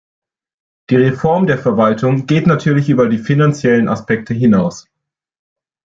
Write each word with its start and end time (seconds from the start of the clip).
Die 0.89 0.95
Reform 0.95 1.45
der 1.45 1.59
Verwaltung 1.59 2.25
geht 2.25 2.47
natürlich 2.47 2.89
über 2.89 3.07
die 3.07 3.19
finanziellen 3.19 3.87
Aspekte 3.87 4.33
hinaus. 4.33 4.87